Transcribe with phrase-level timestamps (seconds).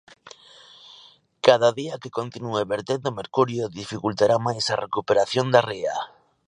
[1.45, 5.95] Cada día que continúe vertendo mercurio dificultará máis a recuperación da ría.